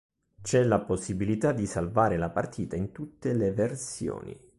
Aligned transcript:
C'è 0.41 0.63
la 0.63 0.79
possibilità 0.79 1.51
di 1.51 1.67
salvare 1.67 2.17
la 2.17 2.31
partita 2.31 2.75
in 2.75 2.91
tutte 2.91 3.33
le 3.33 3.51
versioni. 3.53 4.35